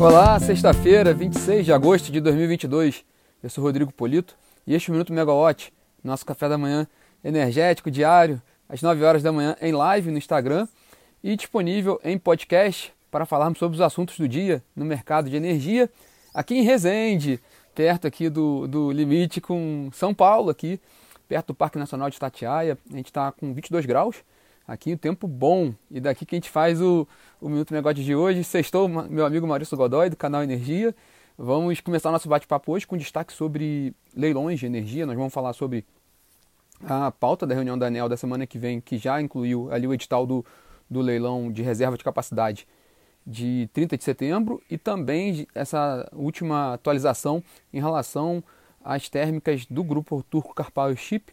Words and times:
Olá, 0.00 0.38
sexta-feira, 0.38 1.12
26 1.12 1.64
de 1.64 1.72
agosto 1.72 2.12
de 2.12 2.20
2022. 2.20 3.04
Eu 3.42 3.50
sou 3.50 3.64
Rodrigo 3.64 3.92
Polito 3.92 4.36
e 4.64 4.72
este 4.72 4.88
é 4.88 4.90
o 4.90 4.92
Minuto 4.92 5.12
Megawatt, 5.12 5.72
nosso 6.04 6.24
café 6.24 6.48
da 6.48 6.56
manhã 6.56 6.86
energético 7.24 7.90
diário, 7.90 8.40
às 8.68 8.80
9 8.80 9.02
horas 9.02 9.24
da 9.24 9.32
manhã 9.32 9.56
em 9.60 9.72
live 9.72 10.12
no 10.12 10.16
Instagram 10.16 10.68
e 11.20 11.34
disponível 11.34 12.00
em 12.04 12.16
podcast 12.16 12.94
para 13.10 13.26
falarmos 13.26 13.58
sobre 13.58 13.74
os 13.74 13.80
assuntos 13.80 14.16
do 14.16 14.28
dia 14.28 14.62
no 14.76 14.84
mercado 14.84 15.28
de 15.28 15.34
energia 15.34 15.90
aqui 16.32 16.54
em 16.54 16.62
Resende, 16.62 17.40
perto 17.74 18.06
aqui 18.06 18.28
do, 18.28 18.68
do 18.68 18.92
limite 18.92 19.40
com 19.40 19.90
São 19.92 20.14
Paulo, 20.14 20.48
aqui 20.48 20.80
perto 21.26 21.48
do 21.48 21.54
Parque 21.54 21.76
Nacional 21.76 22.08
de 22.08 22.16
Itatiaia. 22.16 22.78
A 22.88 22.96
gente 22.96 23.06
está 23.06 23.32
com 23.32 23.52
22 23.52 23.84
graus 23.84 24.22
aqui, 24.68 24.92
o 24.92 24.98
tempo 24.98 25.26
bom. 25.26 25.72
E 25.90 25.98
daqui 25.98 26.26
que 26.26 26.34
a 26.34 26.36
gente 26.36 26.50
faz 26.50 26.80
o, 26.82 27.08
o 27.40 27.48
Minuto 27.48 27.72
Negócio 27.72 28.04
de 28.04 28.14
hoje. 28.14 28.44
Sextou, 28.44 28.86
meu 28.86 29.24
amigo 29.24 29.46
Maurício 29.46 29.76
Godoy, 29.76 30.10
do 30.10 30.16
canal 30.16 30.42
Energia. 30.42 30.94
Vamos 31.38 31.80
começar 31.80 32.10
o 32.10 32.12
nosso 32.12 32.28
bate-papo 32.28 32.72
hoje 32.72 32.86
com 32.86 32.96
destaque 32.96 33.32
sobre 33.32 33.94
leilões 34.14 34.60
de 34.60 34.66
energia. 34.66 35.06
Nós 35.06 35.16
vamos 35.16 35.32
falar 35.32 35.54
sobre 35.54 35.84
a 36.84 37.10
pauta 37.10 37.46
da 37.46 37.54
reunião 37.54 37.78
da 37.78 37.86
ANEL 37.86 38.08
da 38.08 38.16
semana 38.16 38.46
que 38.46 38.58
vem, 38.58 38.80
que 38.80 38.98
já 38.98 39.20
incluiu 39.20 39.72
ali 39.72 39.86
o 39.86 39.94
edital 39.94 40.26
do, 40.26 40.44
do 40.90 41.00
leilão 41.00 41.50
de 41.50 41.62
reserva 41.62 41.96
de 41.96 42.04
capacidade 42.04 42.68
de 43.26 43.68
30 43.72 43.96
de 43.96 44.04
setembro 44.04 44.62
e 44.70 44.76
também 44.76 45.46
essa 45.54 46.08
última 46.12 46.74
atualização 46.74 47.42
em 47.72 47.80
relação 47.80 48.42
às 48.82 49.08
térmicas 49.08 49.66
do 49.66 49.84
grupo 49.84 50.22
Turco 50.30 50.54
Carpal 50.54 50.94
Chip, 50.96 51.32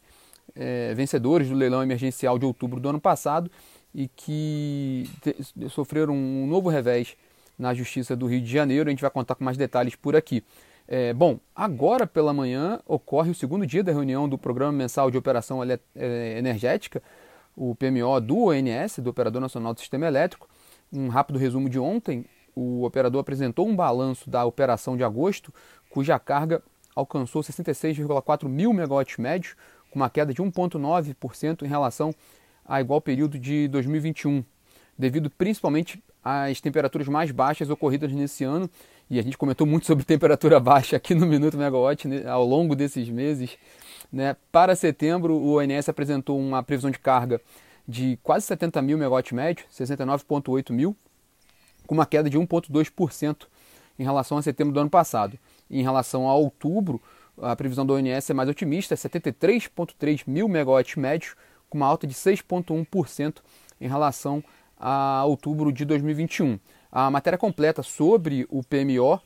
é, 0.56 0.94
vencedores 0.94 1.50
do 1.50 1.56
leilão 1.56 1.82
emergencial 1.82 2.38
de 2.38 2.46
outubro 2.46 2.80
do 2.80 2.90
ano 2.90 3.00
passado 3.00 3.50
e 3.94 4.10
que 4.10 5.10
te, 5.22 5.70
sofreram 5.70 6.14
um 6.14 6.46
novo 6.46 6.70
revés 6.70 7.16
na 7.58 7.74
Justiça 7.74 8.16
do 8.16 8.28
Rio 8.28 8.42
de 8.42 8.52
Janeiro. 8.52 8.90
A 8.90 8.92
gente 8.92 9.02
vai 9.02 9.10
contar 9.10 9.36
com 9.36 9.44
mais 9.44 9.58
detalhes 9.58 9.96
por 9.96 10.16
aqui. 10.16 10.44
É, 10.88 11.14
bom, 11.14 11.40
agora 11.56 12.06
pela 12.06 12.34
manhã 12.34 12.80
ocorre 12.86 13.32
o 13.32 13.36
segundo 13.36 13.66
dia 13.66 13.84
da 13.84 13.92
reunião 13.92 14.30
do 14.30 14.38
Programa 14.38 14.72
Mensal 14.72 15.10
de 15.10 15.18
Operação 15.18 15.62
é, 15.64 16.38
Energética, 16.38 17.02
o 17.56 17.74
PMO 17.74 18.20
do 18.22 18.50
ONS, 18.50 19.00
do 19.00 19.10
Operador 19.10 19.42
Nacional 19.42 19.74
do 19.74 19.80
Sistema 19.80 20.06
Elétrico. 20.06 20.48
Um 20.94 21.08
rápido 21.08 21.40
resumo 21.40 21.70
de 21.70 21.80
ontem: 21.80 22.26
o 22.56 22.84
operador 22.84 23.22
apresentou 23.22 23.68
um 23.68 23.76
balanço 23.76 24.30
da 24.30 24.46
operação 24.46 24.96
de 24.96 25.04
agosto, 25.04 25.54
cuja 25.90 26.20
carga 26.20 26.62
alcançou 26.96 27.42
66,4 27.42 28.48
mil 28.48 28.72
megawatts 28.72 29.18
médios, 29.18 29.56
com 29.96 30.00
uma 30.00 30.10
queda 30.10 30.34
de 30.34 30.44
1,9% 30.44 31.64
em 31.64 31.68
relação 31.68 32.14
a 32.66 32.82
igual 32.82 33.00
período 33.00 33.40
de 33.40 33.70
2021, 33.70 34.44
devido 34.98 35.30
principalmente 35.30 36.04
às 36.22 36.60
temperaturas 36.60 37.08
mais 37.08 37.32
baixas 37.32 37.70
ocorridas 37.70 38.12
nesse 38.12 38.44
ano. 38.44 38.70
E 39.10 39.18
a 39.18 39.22
gente 39.22 39.38
comentou 39.38 39.66
muito 39.66 39.86
sobre 39.86 40.04
temperatura 40.04 40.60
baixa 40.60 40.98
aqui 40.98 41.16
no 41.16 41.26
Minuto 41.26 41.58
Megawatt 41.58 42.10
né, 42.10 42.28
ao 42.28 42.44
longo 42.44 42.76
desses 42.76 43.08
meses. 43.08 43.58
Né? 44.12 44.36
Para 44.52 44.76
setembro, 44.76 45.36
o 45.36 45.60
ONS 45.60 45.88
apresentou 45.88 46.38
uma 46.38 46.62
previsão 46.62 46.92
de 46.92 47.00
carga 47.00 47.40
de 47.88 48.20
quase 48.22 48.46
70 48.48 48.82
mil 48.82 48.98
megawatts 48.98 49.32
médio, 49.32 49.66
69,8 49.72 50.74
mil, 50.74 50.94
com 51.88 51.96
uma 51.96 52.06
queda 52.06 52.30
de 52.30 52.38
1,2% 52.38 53.46
em 53.98 54.04
relação 54.04 54.38
a 54.38 54.42
setembro 54.42 54.74
do 54.74 54.80
ano 54.82 54.90
passado. 54.90 55.40
Em 55.72 55.84
relação 55.84 56.28
a 56.28 56.36
outubro, 56.36 57.02
a 57.42 57.56
previsão 57.56 57.86
do 57.86 57.94
ONS 57.94 58.30
é 58.30 58.34
mais 58.34 58.50
otimista, 58.50 58.96
73,3 58.96 60.24
mil 60.28 60.48
megawatts 60.48 60.96
médios, 60.96 61.36
com 61.70 61.78
uma 61.78 61.88
alta 61.88 62.08
de 62.08 62.14
6,1% 62.14 63.38
em 63.80 63.88
relação 63.88 64.44
a 64.78 65.24
outubro 65.26 65.72
de 65.72 65.86
2021. 65.86 66.60
A 66.92 67.10
matéria 67.10 67.38
completa 67.38 67.84
sobre 67.84 68.46
o 68.50 68.64
PMO 68.64 69.20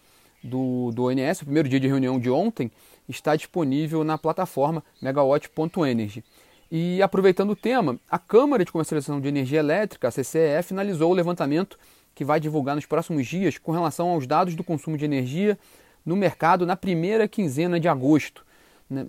do, 0.44 0.92
do 0.92 1.06
ONS, 1.06 1.42
o 1.42 1.46
primeiro 1.46 1.70
dia 1.70 1.80
de 1.80 1.88
reunião 1.88 2.20
de 2.20 2.30
ontem, 2.30 2.72
está 3.08 3.36
disponível 3.36 4.04
na 4.04 4.18
plataforma 4.18 4.84
megawatt.energy. 5.02 6.24
E 6.72 7.02
aproveitando 7.02 7.52
o 7.52 7.56
tema, 7.56 8.00
a 8.09 8.19
Câmara 8.19 8.64
de 8.64 8.72
Comercialização 8.72 9.19
de 9.19 9.28
Energia 9.28 9.59
Elétrica, 9.59 10.08
a 10.08 10.12
CCE, 10.12 10.62
finalizou 10.64 11.12
o 11.12 11.16
levantamento 11.16 11.80
que 12.14 12.24
vai 12.24 12.40
divulgar 12.40 12.75
nos 12.75 12.86
próximos 12.86 13.25
dias 13.25 13.58
com 13.58 13.72
relação 13.72 14.09
aos 14.09 14.28
dados 14.28 14.56
do 14.56 14.64
consumo 14.64 14.98
de 14.98 15.06
energia 15.06 15.58
no 16.06 16.16
mercado 16.16 16.66
na 16.66 16.76
primeira 16.76 17.28
quinzena 17.28 17.80
de 17.80 17.88
agosto. 17.88 18.46
Né? 18.90 19.06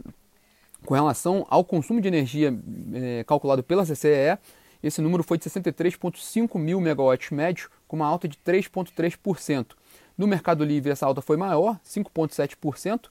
Com 0.84 0.95
relação 0.95 1.47
ao 1.49 1.65
consumo 1.65 2.01
de 2.01 2.09
energia 2.09 2.55
é, 2.95 3.25
calculado 3.25 3.62
pela 3.62 3.84
CCE, 3.84 4.39
esse 4.83 5.01
número 5.03 5.23
foi 5.23 5.37
de 5.37 5.45
63,5 5.45 6.59
mil 6.59 6.81
megawatts 6.81 7.31
médios, 7.31 7.69
com 7.87 7.97
uma 7.97 8.06
alta 8.06 8.27
de 8.27 8.39
3,3%. 8.39 9.73
No 10.17 10.27
Mercado 10.27 10.65
Livre, 10.65 10.91
essa 10.91 11.06
alta 11.06 11.21
foi 11.21 11.37
maior, 11.37 11.78
5,7%, 11.84 13.09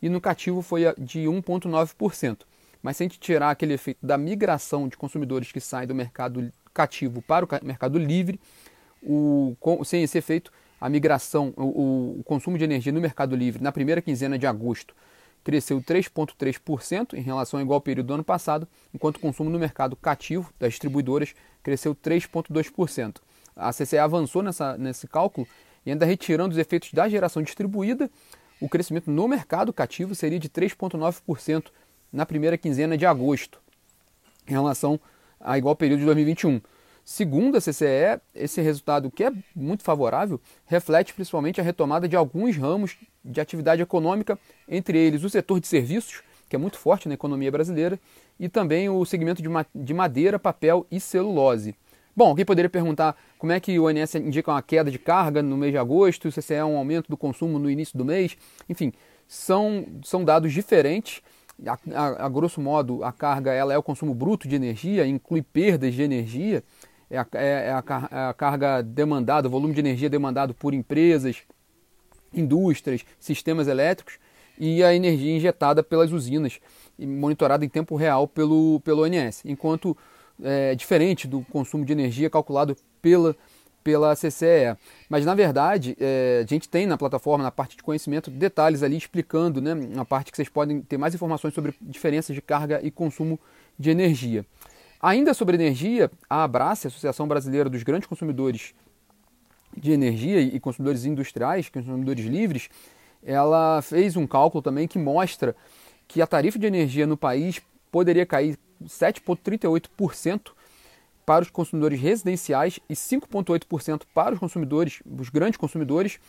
e 0.00 0.08
no 0.08 0.20
cativo 0.20 0.62
foi 0.62 0.82
de 0.98 1.20
1,9%. 1.20 2.38
Mas 2.82 2.96
se 2.96 3.04
a 3.04 3.06
gente 3.06 3.20
tirar 3.20 3.50
aquele 3.50 3.74
efeito 3.74 4.04
da 4.04 4.18
migração 4.18 4.88
de 4.88 4.96
consumidores 4.96 5.52
que 5.52 5.60
saem 5.60 5.86
do 5.86 5.94
mercado 5.94 6.52
cativo 6.74 7.22
para 7.22 7.44
o 7.44 7.48
mercado 7.62 7.98
livre, 7.98 8.40
o, 9.00 9.56
sem 9.84 10.02
esse 10.02 10.18
efeito, 10.18 10.52
a 10.82 10.88
migração, 10.88 11.54
o, 11.56 12.18
o 12.18 12.22
consumo 12.24 12.58
de 12.58 12.64
energia 12.64 12.92
no 12.92 13.00
Mercado 13.00 13.36
Livre 13.36 13.62
na 13.62 13.70
primeira 13.70 14.02
quinzena 14.02 14.36
de 14.36 14.48
agosto 14.48 14.96
cresceu 15.44 15.80
3,3% 15.80 17.14
em 17.14 17.20
relação 17.20 17.60
ao 17.60 17.64
igual 17.64 17.80
período 17.80 18.08
do 18.08 18.14
ano 18.14 18.24
passado, 18.24 18.66
enquanto 18.92 19.18
o 19.18 19.20
consumo 19.20 19.48
no 19.48 19.60
mercado 19.60 19.94
cativo 19.94 20.52
das 20.58 20.70
distribuidoras 20.70 21.36
cresceu 21.62 21.94
3,2%. 21.94 23.18
A 23.54 23.72
CCE 23.72 23.98
avançou 23.98 24.42
nessa, 24.42 24.76
nesse 24.76 25.06
cálculo 25.06 25.46
e 25.86 25.92
ainda 25.92 26.04
retirando 26.04 26.50
os 26.50 26.58
efeitos 26.58 26.92
da 26.92 27.08
geração 27.08 27.44
distribuída, 27.44 28.10
o 28.60 28.68
crescimento 28.68 29.08
no 29.08 29.28
mercado 29.28 29.72
cativo 29.72 30.16
seria 30.16 30.38
de 30.40 30.48
3,9% 30.48 31.66
na 32.12 32.26
primeira 32.26 32.58
quinzena 32.58 32.98
de 32.98 33.06
agosto, 33.06 33.60
em 34.48 34.50
relação 34.50 34.98
a 35.40 35.56
igual 35.56 35.76
período 35.76 36.00
de 36.00 36.06
2021. 36.06 36.60
Segundo 37.04 37.56
a 37.56 37.60
CCE, 37.60 38.20
esse 38.34 38.60
resultado, 38.60 39.10
que 39.10 39.24
é 39.24 39.32
muito 39.54 39.82
favorável, 39.82 40.40
reflete 40.66 41.12
principalmente 41.12 41.60
a 41.60 41.64
retomada 41.64 42.08
de 42.08 42.14
alguns 42.14 42.56
ramos 42.56 42.96
de 43.24 43.40
atividade 43.40 43.82
econômica, 43.82 44.38
entre 44.68 44.98
eles 44.98 45.24
o 45.24 45.30
setor 45.30 45.58
de 45.58 45.66
serviços, 45.66 46.22
que 46.48 46.54
é 46.54 46.58
muito 46.58 46.78
forte 46.78 47.08
na 47.08 47.14
economia 47.14 47.50
brasileira, 47.50 47.98
e 48.38 48.48
também 48.48 48.88
o 48.88 49.04
segmento 49.04 49.42
de 49.74 49.94
madeira, 49.94 50.38
papel 50.38 50.86
e 50.90 51.00
celulose. 51.00 51.74
Bom, 52.14 52.28
alguém 52.28 52.44
poderia 52.44 52.68
perguntar 52.68 53.16
como 53.38 53.52
é 53.52 53.58
que 53.58 53.78
o 53.78 53.86
ONS 53.86 54.14
indica 54.16 54.50
uma 54.50 54.62
queda 54.62 54.90
de 54.90 54.98
carga 54.98 55.42
no 55.42 55.56
mês 55.56 55.72
de 55.72 55.78
agosto, 55.78 56.28
o 56.28 56.32
CCE 56.32 56.54
é 56.54 56.64
um 56.64 56.76
aumento 56.76 57.08
do 57.08 57.16
consumo 57.16 57.58
no 57.58 57.70
início 57.70 57.96
do 57.98 58.04
mês, 58.04 58.36
enfim, 58.68 58.92
são, 59.26 59.86
são 60.04 60.22
dados 60.22 60.52
diferentes. 60.52 61.22
A, 61.66 61.78
a, 61.94 62.26
a 62.26 62.28
grosso 62.28 62.60
modo, 62.60 63.02
a 63.02 63.12
carga 63.12 63.52
ela 63.52 63.72
é 63.72 63.78
o 63.78 63.82
consumo 63.82 64.14
bruto 64.14 64.46
de 64.46 64.54
energia, 64.54 65.06
inclui 65.06 65.42
perdas 65.42 65.94
de 65.94 66.02
energia, 66.02 66.62
é 67.12 67.18
a, 67.18 67.26
é, 67.34 67.46
é 67.68 67.72
a, 67.72 68.08
é 68.10 68.28
a 68.30 68.32
carga 68.32 68.82
demandada, 68.82 69.46
o 69.46 69.50
volume 69.50 69.74
de 69.74 69.80
energia 69.80 70.08
demandado 70.08 70.54
por 70.54 70.72
empresas, 70.72 71.42
indústrias, 72.32 73.04
sistemas 73.20 73.68
elétricos 73.68 74.18
e 74.58 74.82
a 74.82 74.94
energia 74.94 75.36
injetada 75.36 75.82
pelas 75.82 76.10
usinas 76.10 76.58
e 76.98 77.06
monitorada 77.06 77.64
em 77.66 77.68
tempo 77.68 77.96
real 77.96 78.26
pelo, 78.26 78.80
pelo 78.80 79.02
ONS, 79.02 79.42
enquanto 79.44 79.94
é 80.42 80.74
diferente 80.74 81.28
do 81.28 81.42
consumo 81.42 81.84
de 81.84 81.92
energia 81.92 82.30
calculado 82.30 82.74
pela, 83.02 83.36
pela 83.84 84.16
CCE. 84.16 84.74
Mas 85.06 85.26
na 85.26 85.34
verdade, 85.34 85.94
é, 86.00 86.42
a 86.42 86.48
gente 86.48 86.66
tem 86.66 86.86
na 86.86 86.96
plataforma, 86.96 87.44
na 87.44 87.50
parte 87.50 87.76
de 87.76 87.82
conhecimento, 87.82 88.30
detalhes 88.30 88.82
ali 88.82 88.96
explicando, 88.96 89.60
né, 89.60 89.74
na 89.74 90.06
parte 90.06 90.30
que 90.30 90.36
vocês 90.36 90.48
podem 90.48 90.80
ter 90.80 90.96
mais 90.96 91.14
informações 91.14 91.52
sobre 91.52 91.74
diferenças 91.78 92.34
de 92.34 92.40
carga 92.40 92.80
e 92.82 92.90
consumo 92.90 93.38
de 93.78 93.90
energia. 93.90 94.46
Ainda 95.02 95.34
sobre 95.34 95.56
energia, 95.56 96.08
a 96.30 96.44
Abrace, 96.44 96.86
a 96.86 96.88
Associação 96.88 97.26
Brasileira 97.26 97.68
dos 97.68 97.82
Grandes 97.82 98.06
Consumidores 98.06 98.72
de 99.76 99.90
Energia 99.90 100.40
e 100.40 100.60
Consumidores 100.60 101.04
Industriais, 101.04 101.68
Consumidores 101.68 102.24
Livres, 102.24 102.70
ela 103.20 103.82
fez 103.82 104.16
um 104.16 104.28
cálculo 104.28 104.62
também 104.62 104.86
que 104.86 105.00
mostra 105.00 105.56
que 106.06 106.22
a 106.22 106.26
tarifa 106.26 106.56
de 106.56 106.68
energia 106.68 107.04
no 107.04 107.16
país 107.16 107.60
poderia 107.90 108.24
cair 108.24 108.56
7,38% 108.84 110.52
para 111.26 111.42
os 111.42 111.50
consumidores 111.50 112.00
residenciais 112.00 112.78
e 112.88 112.94
5,8% 112.94 114.02
para 114.14 114.34
os 114.34 114.38
consumidores, 114.38 115.02
os 115.18 115.30
grandes 115.30 115.56
consumidores, 115.56 116.20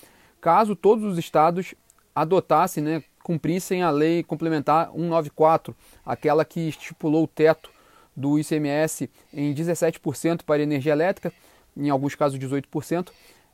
caso 0.41 0.75
todos 0.75 1.03
os 1.03 1.19
estados 1.19 1.75
adotassem, 2.15 2.83
né, 2.83 3.03
cumprissem 3.23 3.83
a 3.83 3.91
lei 3.91 4.23
complementar 4.23 4.87
194, 4.91 5.75
aquela 6.03 6.43
que 6.43 6.69
estipulou 6.69 7.25
o 7.25 7.27
teto 7.27 7.72
do 8.15 8.39
ICMS 8.39 9.09
em 9.33 9.53
17% 9.53 10.43
para 10.43 10.61
energia 10.61 10.91
elétrica, 10.91 11.31
em 11.75 11.89
alguns 11.89 12.15
casos 12.15 12.37
18%. 12.39 13.09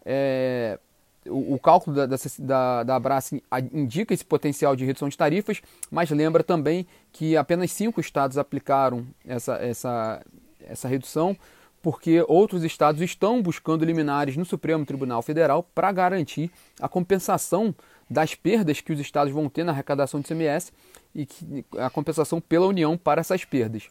É, 0.06 0.80
o, 1.28 1.56
o, 1.56 1.60
cálculo 1.60 1.96
da, 1.96 2.06
da, 2.40 2.84
da 2.84 2.96
Abrace 2.96 3.44
indica 3.74 4.14
esse 4.14 4.26
potencial 4.26 4.76
de 4.76 4.86
redução 4.86 5.10
de 5.10 5.18
tarifas, 5.18 5.62
mas 5.92 6.10
lembra 6.10 6.44
também 6.44 6.88
que 7.12 7.36
apenas 7.36 7.72
cinco 7.72 8.00
estados 8.00 8.38
aplicaram 8.38 9.06
essa, 9.26 9.56
essa, 9.56 10.26
essa 10.62 10.88
redução, 10.88 11.36
porque 11.82 12.24
outros 12.28 12.64
estados 12.64 13.02
estão 13.02 13.42
buscando 13.42 13.86
liminares 13.86 14.36
no 14.36 14.46
Supremo 14.46 14.86
Tribunal 14.86 15.22
Federal 15.22 15.64
para 15.64 15.92
garantir 15.92 16.52
a 16.80 16.90
compensação 16.90 17.74
das 18.10 18.36
perdas 18.36 18.82
que 18.82 18.92
os 18.92 19.00
estados 19.00 19.32
vão 19.32 19.48
ter 19.50 19.64
na 19.64 19.72
arrecadação 19.72 20.20
de 20.20 20.28
CMS 20.28 20.74
e 21.14 21.26
que, 21.26 21.66
a 21.78 21.90
compensação 21.90 22.42
pela 22.42 22.66
União 22.66 22.98
para 22.98 23.22
essas 23.22 23.46
perdas. 23.46 23.90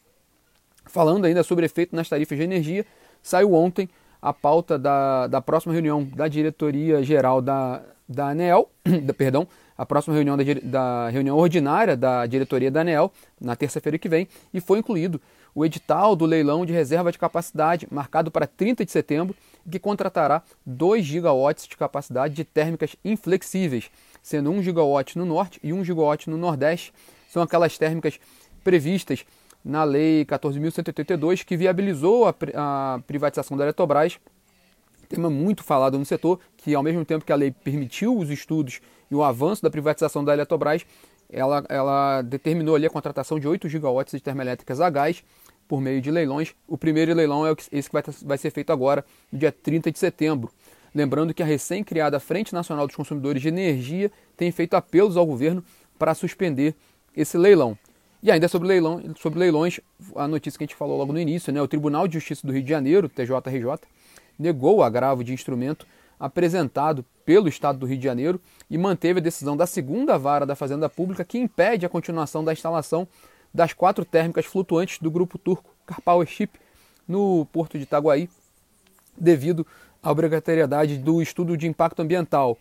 Falando 0.88 1.26
ainda 1.26 1.42
sobre 1.42 1.66
efeito 1.66 1.94
nas 1.94 2.08
tarifas 2.08 2.36
de 2.36 2.44
energia, 2.44 2.84
saiu 3.22 3.52
ontem 3.54 3.88
a 4.20 4.32
pauta 4.32 4.78
da, 4.78 5.26
da 5.26 5.40
próxima 5.40 5.72
reunião 5.72 6.02
da 6.02 6.26
diretoria 6.26 7.02
geral 7.02 7.40
da, 7.40 7.82
da 8.08 8.28
ANEEL, 8.30 8.68
da, 9.04 9.14
perdão, 9.14 9.46
a 9.76 9.86
próxima 9.86 10.14
reunião 10.14 10.36
da, 10.36 10.42
da 10.62 11.08
reunião 11.08 11.36
ordinária 11.36 11.96
da 11.96 12.26
diretoria 12.26 12.70
da 12.70 12.80
ANEEL, 12.80 13.12
na 13.40 13.54
terça-feira 13.54 13.98
que 13.98 14.08
vem, 14.08 14.26
e 14.52 14.60
foi 14.60 14.80
incluído 14.80 15.20
o 15.54 15.64
edital 15.64 16.16
do 16.16 16.24
leilão 16.24 16.64
de 16.64 16.72
reserva 16.72 17.12
de 17.12 17.18
capacidade, 17.18 17.86
marcado 17.90 18.30
para 18.30 18.46
30 18.46 18.84
de 18.84 18.90
setembro, 18.90 19.36
que 19.70 19.78
contratará 19.78 20.42
2 20.64 21.04
gigawatts 21.04 21.66
de 21.66 21.76
capacidade 21.76 22.34
de 22.34 22.44
térmicas 22.44 22.96
inflexíveis, 23.04 23.90
sendo 24.22 24.50
1 24.50 24.62
gigawatt 24.62 25.16
no 25.18 25.24
norte 25.24 25.60
e 25.62 25.72
1 25.72 25.84
gigawatt 25.84 26.30
no 26.30 26.36
nordeste. 26.36 26.92
São 27.28 27.42
aquelas 27.42 27.76
térmicas 27.76 28.18
previstas 28.64 29.24
na 29.64 29.84
Lei 29.84 30.24
14.182, 30.24 31.44
que 31.44 31.56
viabilizou 31.56 32.26
a, 32.26 32.34
a 32.54 33.00
privatização 33.06 33.56
da 33.56 33.64
Eletrobras, 33.64 34.18
tema 35.08 35.30
muito 35.30 35.64
falado 35.64 35.98
no 35.98 36.04
setor, 36.04 36.38
que 36.56 36.74
ao 36.74 36.82
mesmo 36.82 37.04
tempo 37.04 37.24
que 37.24 37.32
a 37.32 37.36
lei 37.36 37.50
permitiu 37.50 38.16
os 38.16 38.30
estudos 38.30 38.80
e 39.10 39.14
o 39.14 39.22
avanço 39.22 39.62
da 39.62 39.70
privatização 39.70 40.22
da 40.22 40.32
Eletrobras, 40.34 40.84
ela, 41.30 41.64
ela 41.68 42.22
determinou 42.22 42.74
ali 42.74 42.86
a 42.86 42.90
contratação 42.90 43.38
de 43.38 43.48
8 43.48 43.68
gigawatts 43.68 44.12
de 44.12 44.20
termoelétricas 44.20 44.80
a 44.80 44.88
gás 44.88 45.22
por 45.66 45.80
meio 45.80 46.00
de 46.00 46.10
leilões. 46.10 46.54
O 46.66 46.78
primeiro 46.78 47.14
leilão 47.14 47.46
é 47.46 47.54
esse 47.72 47.88
que 47.88 47.92
vai, 47.92 48.02
vai 48.22 48.38
ser 48.38 48.50
feito 48.50 48.72
agora, 48.72 49.04
no 49.30 49.38
dia 49.38 49.52
30 49.52 49.92
de 49.92 49.98
setembro. 49.98 50.50
Lembrando 50.94 51.34
que 51.34 51.42
a 51.42 51.46
recém-criada 51.46 52.18
Frente 52.18 52.54
Nacional 52.54 52.86
dos 52.86 52.96
Consumidores 52.96 53.42
de 53.42 53.48
Energia 53.48 54.10
tem 54.36 54.50
feito 54.50 54.74
apelos 54.74 55.16
ao 55.16 55.26
governo 55.26 55.62
para 55.98 56.14
suspender 56.14 56.74
esse 57.14 57.36
leilão. 57.36 57.76
E 58.22 58.30
ainda 58.30 58.48
sobre, 58.48 58.66
leilão, 58.66 59.02
sobre 59.20 59.38
leilões, 59.38 59.78
a 60.16 60.26
notícia 60.26 60.58
que 60.58 60.64
a 60.64 60.66
gente 60.66 60.74
falou 60.74 60.98
logo 60.98 61.12
no 61.12 61.20
início, 61.20 61.52
né, 61.52 61.62
o 61.62 61.68
Tribunal 61.68 62.08
de 62.08 62.14
Justiça 62.14 62.46
do 62.46 62.52
Rio 62.52 62.62
de 62.62 62.68
Janeiro, 62.68 63.08
TJRJ, 63.08 63.78
negou 64.38 64.78
o 64.78 64.82
agravo 64.82 65.22
de 65.22 65.32
instrumento 65.32 65.86
apresentado 66.18 67.04
pelo 67.24 67.48
Estado 67.48 67.78
do 67.78 67.86
Rio 67.86 67.98
de 67.98 68.04
Janeiro 68.04 68.40
e 68.68 68.76
manteve 68.76 69.20
a 69.20 69.22
decisão 69.22 69.56
da 69.56 69.66
segunda 69.66 70.18
vara 70.18 70.44
da 70.44 70.56
Fazenda 70.56 70.88
Pública 70.88 71.24
que 71.24 71.38
impede 71.38 71.86
a 71.86 71.88
continuação 71.88 72.42
da 72.42 72.52
instalação 72.52 73.06
das 73.54 73.72
quatro 73.72 74.04
térmicas 74.04 74.46
flutuantes 74.46 74.98
do 74.98 75.10
grupo 75.10 75.38
turco 75.38 75.74
Carpower 75.86 76.26
Ship 76.26 76.50
no 77.06 77.46
porto 77.52 77.78
de 77.78 77.84
Itaguaí, 77.84 78.28
devido 79.16 79.66
à 80.02 80.10
obrigatoriedade 80.10 80.98
do 80.98 81.22
estudo 81.22 81.56
de 81.56 81.66
impacto 81.66 82.02
ambiental. 82.02 82.58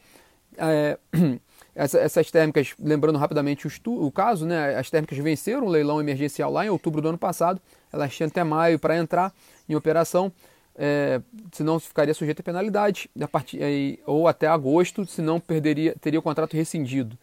É, 0.57 0.97
essas 1.77 2.31
térmicas, 2.31 2.73
lembrando 2.79 3.19
rapidamente 3.19 3.67
o, 3.67 4.05
o, 4.05 4.11
caso, 4.11 4.47
né, 4.47 4.75
as 4.75 4.89
térmicas 4.89 5.15
venceram 5.19 5.67
o 5.67 5.69
leilão 5.69 6.01
emergencial 6.01 6.51
lá 6.51 6.65
em 6.65 6.69
outubro 6.69 7.01
do 7.01 7.09
ano 7.09 7.17
passado, 7.19 7.61
elas 7.93 8.15
tinham 8.15 8.27
até 8.27 8.43
maio 8.43 8.79
para 8.79 8.97
entrar 8.97 9.31
em 9.69 9.75
operação, 9.75 10.33
é, 10.75 11.21
senão 11.51 11.79
ficaria 11.79 12.15
sujeito 12.15 12.39
a 12.39 12.43
penalidade, 12.43 13.09
a 13.21 13.27
partir, 13.27 13.59
é, 13.61 13.99
ou 14.07 14.27
até 14.27 14.47
agosto, 14.47 15.05
senão 15.05 15.39
perderia, 15.39 15.95
teria 16.01 16.19
o 16.19 16.23
contrato 16.23 16.55
rescindido. 16.55 17.15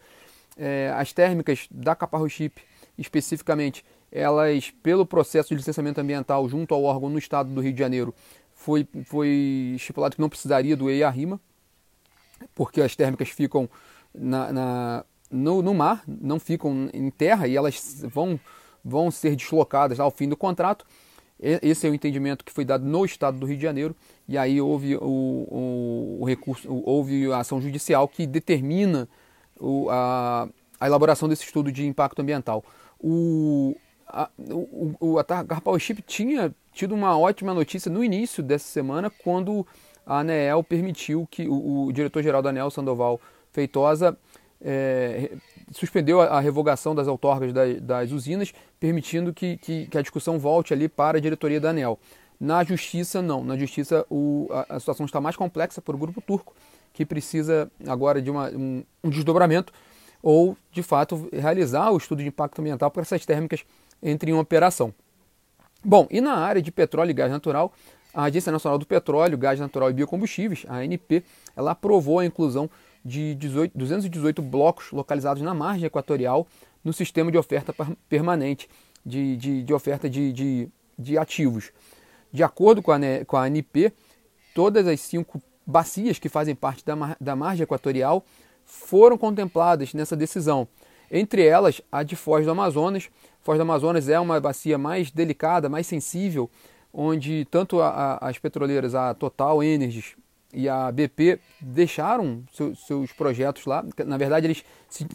É, 0.57 0.93
as 0.95 1.11
térmicas 1.11 1.67
da 1.69 1.93
Caparro 1.93 2.29
Chip, 2.29 2.61
especificamente, 2.97 3.83
elas, 4.09 4.71
pelo 4.81 5.05
processo 5.05 5.49
de 5.49 5.55
licenciamento 5.55 5.99
ambiental 5.99 6.47
junto 6.47 6.73
ao 6.73 6.83
órgão 6.83 7.09
no 7.09 7.17
estado 7.17 7.49
do 7.49 7.59
Rio 7.59 7.73
de 7.73 7.79
Janeiro, 7.79 8.15
foi, 8.53 8.87
foi 9.05 9.73
estipulado 9.75 10.15
que 10.15 10.21
não 10.21 10.29
precisaria 10.29 10.77
do 10.77 10.89
EIA-RIMA, 10.89 11.41
porque 12.53 12.81
as 12.81 12.95
térmicas 12.95 13.29
ficam 13.29 13.69
na, 14.17 14.51
na 14.51 15.05
no, 15.29 15.61
no, 15.61 15.73
mar, 15.73 16.03
não 16.07 16.39
ficam 16.39 16.89
em 16.93 17.09
terra 17.09 17.47
e 17.47 17.55
elas 17.55 18.03
vão, 18.07 18.39
vão 18.83 19.11
ser 19.11 19.35
deslocadas 19.35 19.99
ao 19.99 20.11
fim 20.11 20.29
do 20.29 20.37
contrato. 20.37 20.85
Esse 21.39 21.85
é 21.85 21.89
o 21.89 21.93
entendimento 21.93 22.45
que 22.45 22.51
foi 22.51 22.63
dado 22.63 22.85
no 22.85 23.03
estado 23.03 23.37
do 23.37 23.45
Rio 23.45 23.57
de 23.57 23.63
Janeiro, 23.63 23.93
e 24.27 24.37
aí 24.37 24.61
houve 24.61 24.95
o, 24.95 25.01
o, 25.01 26.17
o 26.21 26.25
recurso, 26.25 26.65
houve 26.85 27.29
a 27.31 27.39
ação 27.39 27.59
judicial 27.59 28.07
que 28.07 28.25
determina 28.25 29.07
o, 29.59 29.89
a, 29.89 30.47
a, 30.79 30.87
elaboração 30.87 31.27
desse 31.27 31.43
estudo 31.43 31.73
de 31.73 31.85
impacto 31.85 32.21
ambiental. 32.21 32.63
O, 32.97 33.75
a, 34.07 34.29
o, 35.01 35.19
a 35.19 35.23
Carpal 35.25 35.77
Chip 35.77 36.01
tinha 36.03 36.55
tido 36.71 36.95
uma 36.95 37.17
ótima 37.17 37.53
notícia 37.53 37.91
no 37.91 38.01
início 38.01 38.41
dessa 38.41 38.67
semana, 38.67 39.09
quando 39.09 39.67
a 40.05 40.19
ANEEL 40.19 40.63
permitiu 40.63 41.27
que 41.29 41.49
o, 41.49 41.87
o 41.87 41.91
diretor-geral 41.91 42.41
da 42.41 42.49
ANEEL, 42.49 42.71
Sandoval 42.71 43.19
Feitosa, 43.55 44.17
é, 44.61 45.31
suspendeu 45.71 46.19
a, 46.19 46.25
a, 46.25 46.39
revogação 46.39 46.93
das 46.93 47.07
outorgas 47.07 47.53
das, 47.53 47.81
das 47.81 48.11
usinas, 48.11 48.53
permitindo 48.79 49.33
que, 49.33 49.57
que, 49.57 49.87
que, 49.87 49.97
a 49.97 50.01
discussão 50.01 50.37
volte 50.37 50.73
ali 50.73 50.89
para 50.89 51.17
a 51.17 51.21
diretoria 51.21 51.59
da 51.59 51.69
ANEL. 51.69 51.97
Na 52.39 52.63
justiça, 52.63 53.21
não. 53.21 53.43
Na 53.43 53.57
justiça, 53.57 54.05
o, 54.09 54.47
a, 54.51 54.75
a, 54.75 54.79
situação 54.79 55.05
está 55.05 55.21
mais 55.21 55.35
complexa 55.35 55.81
para 55.81 55.95
o 55.95 55.97
grupo 55.97 56.21
turco, 56.21 56.53
que 56.93 57.05
precisa 57.05 57.71
agora 57.87 58.21
de 58.21 58.29
uma, 58.29 58.49
um, 58.49 58.83
um 59.03 59.09
desdobramento 59.09 59.71
ou, 60.21 60.57
de 60.71 60.83
fato, 60.83 61.29
realizar 61.31 61.91
o 61.91 61.97
estudo 61.97 62.21
de 62.21 62.27
impacto 62.27 62.59
ambiental 62.59 62.91
para 62.91 63.03
essas 63.03 63.25
térmicas 63.25 63.63
entrem 64.01 64.33
em 64.33 64.37
operação. 64.37 64.93
Bom, 65.83 66.07
e 66.09 66.19
na 66.19 66.33
área 66.33 66.61
de 66.61 66.71
petróleo 66.71 67.11
e 67.11 67.13
gás 67.13 67.31
natural, 67.31 67.71
a 68.11 68.23
Agência 68.23 68.51
Nacional 68.51 68.79
do 68.79 68.85
Petróleo, 68.85 69.37
Gás 69.37 69.59
Natural 69.59 69.89
e 69.89 69.93
Biocombustíveis, 69.93 70.65
a 70.67 70.77
ANP, 70.77 71.23
ela 71.55 71.71
aprovou 71.71 72.19
a 72.19 72.25
inclusão 72.25 72.69
de 73.05 73.35
18, 73.35 73.77
218 73.77 74.41
blocos 74.41 74.91
localizados 74.91 75.43
na 75.43 75.53
margem 75.53 75.85
equatorial 75.85 76.47
no 76.83 76.91
sistema 76.91 77.31
de 77.31 77.37
oferta 77.37 77.73
permanente, 78.09 78.67
de, 79.05 79.37
de, 79.37 79.63
de 79.63 79.73
oferta 79.73 80.09
de, 80.09 80.33
de, 80.33 80.69
de, 80.97 81.17
ativos. 81.17 81.71
De 82.31 82.43
acordo 82.43 82.81
com 82.81 82.91
a, 82.91 82.97
com 83.27 83.37
a 83.37 83.43
ANP, 83.43 83.93
todas 84.55 84.87
as 84.87 84.99
cinco 85.01 85.39
bacias 85.65 86.17
que 86.17 86.27
fazem 86.27 86.55
parte 86.55 86.83
da, 86.83 87.15
da 87.21 87.35
margem 87.35 87.63
equatorial 87.63 88.25
foram 88.65 89.17
contempladas 89.17 89.93
nessa 89.93 90.15
decisão. 90.15 90.67
Entre 91.11 91.45
elas, 91.45 91.81
a 91.91 92.01
de 92.01 92.15
Foz 92.15 92.45
do 92.45 92.51
Amazonas. 92.51 93.09
Foz 93.41 93.59
do 93.59 93.61
Amazonas 93.61 94.09
é 94.09 94.19
uma 94.19 94.39
bacia 94.39 94.77
mais 94.77 95.11
delicada, 95.11 95.69
mais 95.69 95.85
sensível, 95.85 96.49
onde 96.91 97.45
tanto 97.51 97.79
a, 97.79 97.89
a, 97.89 98.29
as 98.29 98.39
petroleiras, 98.39 98.95
a 98.95 99.13
Total 99.13 99.61
Energies 99.61 100.15
e 100.55 100.69
a 100.69 100.89
BP 100.89 101.39
deixaram 101.59 102.43
seu, 102.53 102.73
seus 102.75 103.11
projetos 103.11 103.65
lá. 103.65 103.83
Na 104.05 104.17
verdade, 104.17 104.47
eles 104.47 104.63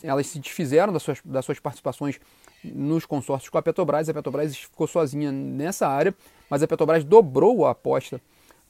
elas 0.02 0.26
se 0.26 0.38
desfizeram 0.38 0.92
das 0.92 1.02
suas, 1.02 1.20
das 1.24 1.44
suas 1.44 1.58
participações 1.58 2.20
nos 2.62 3.06
consórcios 3.06 3.48
com 3.48 3.56
a 3.56 3.62
Petrobras. 3.62 4.08
A 4.08 4.14
Petrobras 4.14 4.54
ficou 4.54 4.86
sozinha 4.86 5.32
nessa 5.32 5.88
área, 5.88 6.14
mas 6.50 6.62
a 6.62 6.68
Petrobras 6.68 7.04
dobrou 7.04 7.64
a 7.64 7.70
aposta 7.70 8.20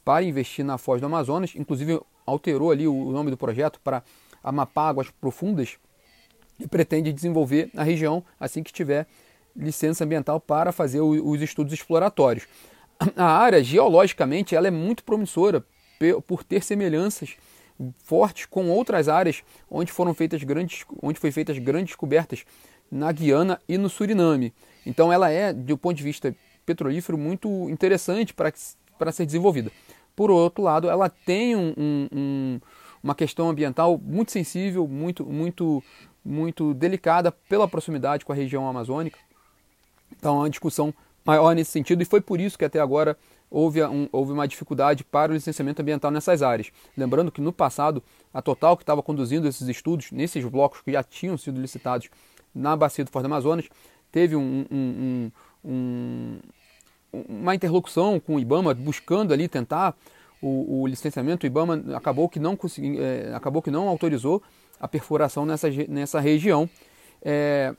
para 0.04 0.22
investir 0.22 0.64
na 0.64 0.78
Foz 0.78 1.00
do 1.00 1.06
Amazonas, 1.06 1.52
inclusive 1.56 2.00
alterou 2.24 2.70
ali 2.70 2.86
o 2.86 3.10
nome 3.10 3.30
do 3.30 3.36
projeto 3.36 3.80
para 3.82 4.02
Amapá 4.42 4.88
Águas 4.88 5.10
Profundas 5.10 5.76
e 6.58 6.68
pretende 6.68 7.12
desenvolver 7.12 7.70
a 7.76 7.82
região 7.82 8.24
assim 8.38 8.62
que 8.62 8.72
tiver 8.72 9.08
licença 9.56 10.04
ambiental 10.04 10.38
para 10.38 10.70
fazer 10.70 11.00
os 11.00 11.42
estudos 11.42 11.72
exploratórios. 11.72 12.46
A 13.16 13.24
área, 13.24 13.64
geologicamente, 13.64 14.54
ela 14.54 14.68
é 14.68 14.70
muito 14.70 15.02
promissora 15.02 15.64
por 16.26 16.42
ter 16.42 16.62
semelhanças 16.62 17.36
fortes 17.98 18.46
com 18.46 18.68
outras 18.70 19.08
áreas 19.08 19.42
onde 19.70 19.90
foram 19.92 20.12
feitas 20.14 20.42
grandes, 20.42 20.84
onde 21.02 21.18
foi 21.18 21.30
feitas 21.30 21.58
grandes 21.58 21.88
descobertas 21.90 22.44
na 22.90 23.10
Guiana 23.12 23.60
e 23.68 23.78
no 23.78 23.88
Suriname. 23.88 24.52
Então 24.84 25.12
ela 25.12 25.30
é, 25.30 25.52
do 25.52 25.78
ponto 25.78 25.96
de 25.96 26.02
vista 26.02 26.34
petrolífero, 26.66 27.16
muito 27.16 27.68
interessante 27.70 28.34
para, 28.34 28.52
para 28.98 29.12
ser 29.12 29.26
desenvolvida. 29.26 29.70
Por 30.14 30.30
outro 30.30 30.62
lado, 30.62 30.90
ela 30.90 31.08
tem 31.08 31.56
um, 31.56 31.74
um, 31.78 32.60
uma 33.02 33.14
questão 33.14 33.48
ambiental 33.48 33.98
muito 33.98 34.32
sensível, 34.32 34.86
muito, 34.86 35.24
muito, 35.24 35.82
muito 36.24 36.74
delicada 36.74 37.32
pela 37.32 37.68
proximidade 37.68 38.24
com 38.24 38.32
a 38.32 38.36
região 38.36 38.68
amazônica. 38.68 39.18
Então, 40.12 40.36
é 40.36 40.38
uma 40.40 40.50
discussão 40.50 40.92
maior 41.24 41.54
nesse 41.54 41.70
sentido, 41.70 42.02
e 42.02 42.04
foi 42.04 42.20
por 42.20 42.40
isso 42.40 42.58
que 42.58 42.64
até 42.64 42.80
agora 42.80 43.16
houve, 43.50 43.82
um, 43.82 44.08
houve 44.12 44.32
uma 44.32 44.46
dificuldade 44.46 45.02
para 45.02 45.32
o 45.32 45.34
licenciamento 45.34 45.82
ambiental 45.82 46.10
nessas 46.10 46.42
áreas. 46.42 46.70
Lembrando 46.96 47.32
que 47.32 47.40
no 47.40 47.52
passado, 47.52 48.02
a 48.32 48.40
Total, 48.40 48.76
que 48.76 48.82
estava 48.82 49.02
conduzindo 49.02 49.48
esses 49.48 49.66
estudos, 49.68 50.12
nesses 50.12 50.44
blocos 50.44 50.80
que 50.82 50.92
já 50.92 51.02
tinham 51.02 51.36
sido 51.36 51.60
licitados 51.60 52.08
na 52.54 52.76
bacia 52.76 53.04
do 53.04 53.10
Forte 53.10 53.26
Amazonas, 53.26 53.68
teve 54.12 54.36
um, 54.36 54.64
um, 54.70 55.30
um, 55.64 56.38
uma 57.12 57.54
interlocução 57.54 58.20
com 58.20 58.36
o 58.36 58.40
IBAMA, 58.40 58.74
buscando 58.74 59.32
ali 59.32 59.48
tentar 59.48 59.96
o, 60.40 60.82
o 60.82 60.86
licenciamento. 60.86 61.44
O 61.44 61.46
IBAMA 61.46 61.96
acabou 61.96 62.28
que 62.28 62.38
não, 62.38 62.56
consegui, 62.56 62.98
é, 62.98 63.32
acabou 63.34 63.60
que 63.60 63.70
não 63.70 63.88
autorizou 63.88 64.42
a 64.78 64.88
perfuração 64.88 65.44
nessa, 65.44 65.68
nessa 65.88 66.20
região. 66.20 66.68
É, 67.22 67.74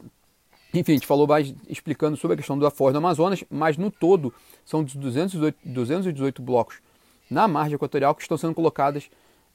Enfim, 0.74 0.94
a 0.94 0.96
gente 0.96 1.08
falou 1.08 1.28
mais 1.28 1.54
explicando 1.68 2.16
sobre 2.16 2.36
a 2.36 2.38
questão 2.38 2.58
da 2.58 2.72
Foz 2.72 2.94
do 2.94 2.98
Amazonas, 2.98 3.44
mas 3.50 3.78
no 3.78 3.92
todo 3.92 4.34
são 4.64 4.84
218, 4.84 5.58
218 5.66 6.42
blocos 6.42 6.80
na 7.30 7.48
margem 7.48 7.76
equatorial 7.76 8.16
que 8.16 8.22
estão 8.22 8.38
sendo 8.38 8.54
colocadas 8.54 9.10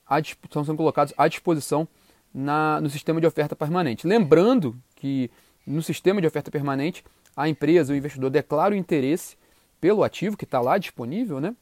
à, 0.07 0.19
estão 0.21 0.65
sendo 0.65 0.77
colocados 0.77 1.13
à 1.17 1.27
disposição 1.29 1.87
na, 2.33 2.81
no 2.81 2.91
sistema 2.91 3.21
de 3.21 3.27
oferta 3.27 3.57
permanente. 3.57 4.07
Lembrando 4.07 4.77
que 4.95 5.31
no 5.67 5.83
sistema 5.83 6.21
de 6.21 6.27
oferta 6.27 6.51
permanente 6.51 7.05
a 7.37 7.49
empresa, 7.49 7.93
o 7.93 7.97
investidor 7.97 8.31
declara 8.31 8.75
o 8.75 8.77
interesse 8.77 9.37
pelo 9.81 10.03
ativo 10.03 10.37
que 10.37 10.45
está 10.45 10.61
lá 10.61 10.79
disponível, 10.79 11.39
né? 11.41 11.55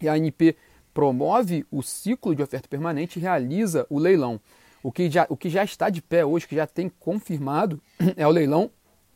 E 0.00 0.08
a 0.08 0.14
ANP 0.14 0.56
promove 0.92 1.64
o 1.70 1.82
ciclo 1.82 2.34
de 2.34 2.42
oferta 2.42 2.68
permanente 2.68 3.18
e 3.18 3.22
realiza 3.22 3.86
o 3.88 3.98
leilão. 3.98 4.38
O 4.82 4.90
que 4.90 5.10
já, 5.10 5.26
o 5.28 5.36
que 5.36 5.48
já 5.48 5.64
está 5.64 5.88
de 5.88 6.02
pé 6.02 6.24
hoje, 6.24 6.46
que 6.46 6.56
já 6.56 6.66
tem 6.66 6.88
confirmado, 6.88 7.80
é 8.16 8.26
o 8.26 8.30
leilão 8.30 8.70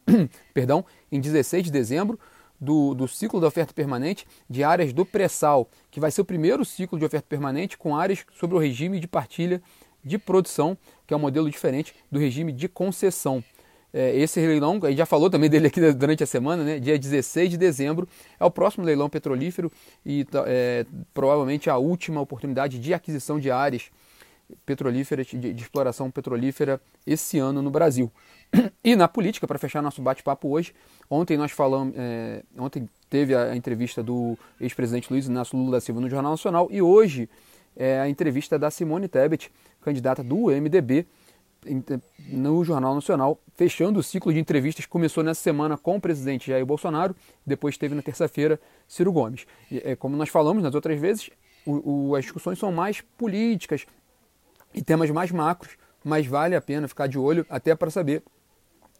perdão, 0.54 0.84
em 1.10 1.20
16 1.20 1.64
de 1.64 1.70
dezembro 1.70 2.18
do, 2.60 2.94
do 2.94 3.06
ciclo 3.06 3.40
da 3.40 3.46
oferta 3.46 3.74
permanente 3.74 4.26
de 4.48 4.64
áreas 4.64 4.92
do 4.92 5.04
pré-sal, 5.04 5.68
que 5.90 6.00
vai 6.00 6.10
ser 6.10 6.20
o 6.20 6.24
primeiro 6.24 6.64
ciclo 6.64 6.98
de 6.98 7.04
oferta 7.04 7.26
permanente 7.28 7.76
com 7.76 7.96
áreas 7.96 8.24
sobre 8.32 8.56
o 8.56 8.58
regime 8.58 8.98
de 8.98 9.06
partilha 9.06 9.62
de 10.02 10.18
produção, 10.18 10.78
que 11.06 11.12
é 11.12 11.16
um 11.16 11.20
modelo 11.20 11.50
diferente 11.50 11.94
do 12.10 12.18
regime 12.18 12.52
de 12.52 12.68
concessão. 12.68 13.42
É, 13.92 14.16
esse 14.16 14.40
leilão, 14.40 14.78
a 14.82 14.88
gente 14.88 14.98
já 14.98 15.06
falou 15.06 15.30
também 15.30 15.48
dele 15.48 15.66
aqui 15.66 15.80
durante 15.92 16.22
a 16.22 16.26
semana, 16.26 16.62
né? 16.62 16.78
dia 16.78 16.98
16 16.98 17.50
de 17.50 17.56
dezembro, 17.56 18.08
é 18.38 18.44
o 18.44 18.50
próximo 18.50 18.84
leilão 18.84 19.08
petrolífero 19.08 19.70
e 20.04 20.26
é, 20.46 20.86
provavelmente 21.12 21.68
a 21.68 21.76
última 21.76 22.20
oportunidade 22.20 22.78
de 22.78 22.94
aquisição 22.94 23.40
de 23.40 23.50
áreas 23.50 23.90
petrolíferas, 24.64 25.26
de, 25.26 25.52
de 25.52 25.62
exploração 25.62 26.10
petrolífera 26.10 26.80
esse 27.06 27.38
ano 27.38 27.62
no 27.62 27.70
Brasil. 27.70 28.10
E 28.82 28.94
na 28.94 29.08
política, 29.08 29.46
para 29.46 29.58
fechar 29.58 29.82
nosso 29.82 30.00
bate-papo 30.00 30.48
hoje, 30.48 30.72
ontem 31.10 31.36
nós 31.36 31.50
falamos, 31.50 31.94
é, 31.96 32.42
ontem 32.56 32.88
teve 33.10 33.34
a 33.34 33.56
entrevista 33.56 34.02
do 34.02 34.38
ex-presidente 34.60 35.10
Luiz 35.10 35.26
Inácio 35.26 35.58
Lula 35.58 35.72
da 35.72 35.80
Silva 35.80 36.00
no 36.00 36.08
Jornal 36.08 36.32
Nacional 36.32 36.68
e 36.70 36.80
hoje 36.80 37.28
é 37.76 38.00
a 38.00 38.08
entrevista 38.08 38.58
da 38.58 38.70
Simone 38.70 39.08
Tebet, 39.08 39.50
candidata 39.82 40.22
do 40.22 40.46
MDB, 40.46 41.06
no 42.28 42.64
Jornal 42.64 42.94
Nacional, 42.94 43.40
fechando 43.54 43.98
o 43.98 44.02
ciclo 44.02 44.32
de 44.32 44.38
entrevistas 44.38 44.84
que 44.84 44.90
começou 44.90 45.22
nessa 45.24 45.40
semana 45.40 45.76
com 45.76 45.96
o 45.96 46.00
presidente 46.00 46.50
Jair 46.50 46.64
Bolsonaro, 46.64 47.14
depois 47.44 47.76
teve 47.76 47.94
na 47.94 48.02
terça-feira 48.02 48.60
Ciro 48.86 49.12
Gomes. 49.12 49.46
E, 49.70 49.82
é, 49.84 49.96
como 49.96 50.16
nós 50.16 50.28
falamos 50.28 50.62
nas 50.62 50.74
outras 50.74 51.00
vezes, 51.00 51.30
o, 51.66 52.10
o, 52.10 52.16
as 52.16 52.24
discussões 52.24 52.58
são 52.58 52.70
mais 52.70 53.00
políticas 53.00 53.86
e 54.76 54.82
temas 54.82 55.10
mais 55.10 55.32
macros, 55.32 55.72
mas 56.04 56.26
vale 56.26 56.54
a 56.54 56.60
pena 56.60 56.86
ficar 56.86 57.06
de 57.06 57.18
olho 57.18 57.44
até 57.48 57.74
para 57.74 57.90
saber 57.90 58.22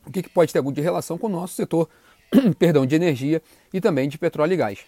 o 0.07 0.11
que, 0.11 0.23
que 0.23 0.29
pode 0.29 0.53
ter 0.53 0.63
de 0.63 0.81
relação 0.81 1.19
com 1.19 1.27
o 1.27 1.31
nosso 1.31 1.55
setor 1.55 1.89
perdão, 2.59 2.87
de 2.87 2.97
energia 2.97 3.43
e 3.73 3.81
também 3.81 4.09
de 4.09 4.19
petróleo 4.19 4.55
e 4.55 4.57
gás. 4.57 4.81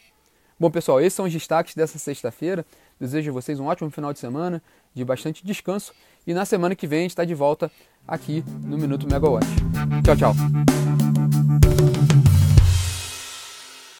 Bom, 0.58 0.70
pessoal, 0.70 1.00
esses 1.00 1.12
são 1.12 1.26
os 1.26 1.32
destaques 1.32 1.74
dessa 1.74 1.98
sexta-feira. 1.98 2.66
Desejo 2.98 3.30
a 3.30 3.34
vocês 3.34 3.60
um 3.60 3.66
ótimo 3.66 3.90
final 3.90 4.12
de 4.12 4.18
semana, 4.18 4.60
de 4.92 5.04
bastante 5.04 5.46
descanso. 5.46 5.92
E 6.26 6.34
na 6.34 6.44
semana 6.44 6.74
que 6.74 6.86
vem 6.86 7.00
a 7.00 7.02
gente 7.02 7.10
está 7.10 7.24
de 7.24 7.34
volta 7.34 7.70
aqui 8.06 8.42
no 8.64 8.76
Minuto 8.76 9.06
Megawatt. 9.08 9.46
Tchau, 10.04 10.16
tchau. 10.16 10.87